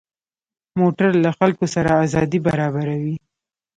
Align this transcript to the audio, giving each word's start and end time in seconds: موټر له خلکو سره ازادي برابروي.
موټر 0.79 1.09
له 1.23 1.29
خلکو 1.37 1.65
سره 1.75 1.91
ازادي 2.05 2.39
برابروي. 2.47 3.15